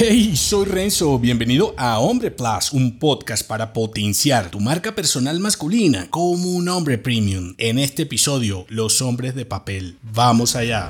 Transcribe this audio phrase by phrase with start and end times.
[0.00, 6.06] Hey, soy Renzo, bienvenido a Hombre Plus, un podcast para potenciar tu marca personal masculina
[6.08, 7.56] como un hombre premium.
[7.58, 9.96] En este episodio, los hombres de papel.
[10.04, 10.88] Vamos allá.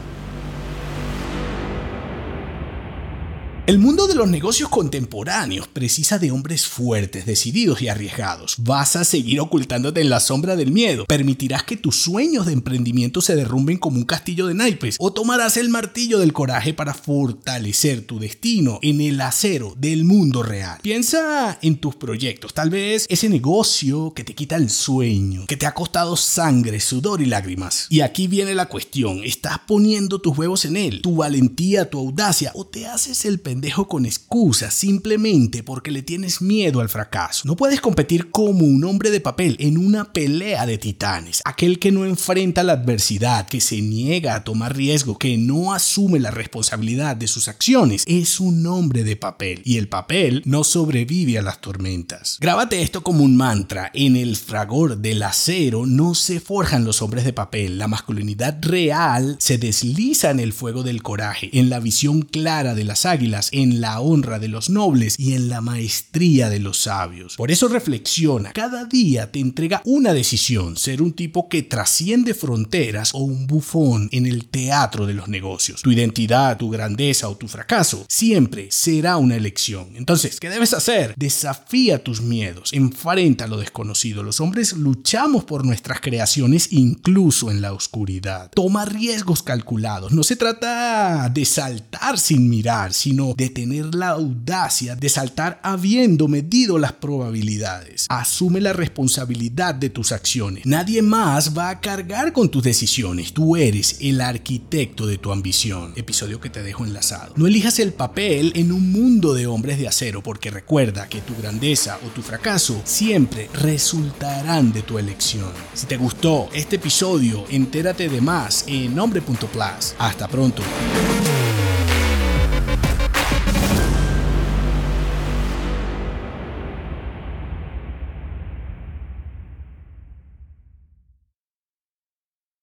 [3.68, 8.54] El mundo de los negocios contemporáneos precisa de hombres fuertes, decididos y arriesgados.
[8.60, 11.04] Vas a seguir ocultándote en la sombra del miedo.
[11.04, 15.58] Permitirás que tus sueños de emprendimiento se derrumben como un castillo de naipes o tomarás
[15.58, 20.78] el martillo del coraje para fortalecer tu destino en el acero del mundo real.
[20.80, 25.66] Piensa en tus proyectos, tal vez ese negocio que te quita el sueño, que te
[25.66, 27.86] ha costado sangre, sudor y lágrimas.
[27.90, 31.02] Y aquí viene la cuestión, ¿estás poniendo tus huevos en él?
[31.02, 36.02] ¿Tu valentía, tu audacia o te haces el pendiente dejo con excusas simplemente porque le
[36.02, 37.42] tienes miedo al fracaso.
[37.44, 41.42] No puedes competir como un hombre de papel en una pelea de titanes.
[41.44, 46.20] Aquel que no enfrenta la adversidad, que se niega a tomar riesgo, que no asume
[46.20, 49.62] la responsabilidad de sus acciones, es un hombre de papel.
[49.64, 52.38] Y el papel no sobrevive a las tormentas.
[52.40, 53.90] Grábate esto como un mantra.
[53.94, 57.78] En el fragor del acero no se forjan los hombres de papel.
[57.78, 62.84] La masculinidad real se desliza en el fuego del coraje, en la visión clara de
[62.84, 67.36] las águilas en la honra de los nobles y en la maestría de los sabios.
[67.36, 73.14] Por eso reflexiona, cada día te entrega una decisión, ser un tipo que trasciende fronteras
[73.14, 75.82] o un bufón en el teatro de los negocios.
[75.82, 79.88] Tu identidad, tu grandeza o tu fracaso siempre será una elección.
[79.94, 81.14] Entonces, ¿qué debes hacer?
[81.16, 84.22] Desafía tus miedos, enfrenta lo desconocido.
[84.22, 88.50] Los hombres luchamos por nuestras creaciones incluso en la oscuridad.
[88.54, 90.12] Toma riesgos calculados.
[90.12, 96.26] No se trata de saltar sin mirar, sino de tener la audacia de saltar habiendo
[96.26, 98.06] medido las probabilidades.
[98.08, 100.66] Asume la responsabilidad de tus acciones.
[100.66, 103.32] Nadie más va a cargar con tus decisiones.
[103.32, 105.92] Tú eres el arquitecto de tu ambición.
[105.94, 107.32] Episodio que te dejo enlazado.
[107.36, 111.36] No elijas el papel en un mundo de hombres de acero porque recuerda que tu
[111.36, 115.52] grandeza o tu fracaso siempre resultarán de tu elección.
[115.74, 119.94] Si te gustó este episodio, entérate de más en hombre.plus.
[119.96, 120.64] Hasta pronto.